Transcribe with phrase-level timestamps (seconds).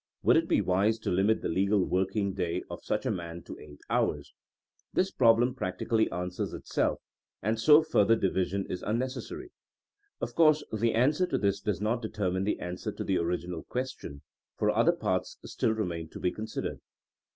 [0.23, 3.59] Would it be wise to limit the legal working day of such a man to
[3.59, 4.33] eight hours?
[4.91, 7.03] This problem practically answers itself,
[7.43, 9.51] and so further division is unnecessary.
[10.19, 14.23] Of course the answer to this does not determine the answer to the original question,
[14.57, 16.79] for other parts still re main to be considered.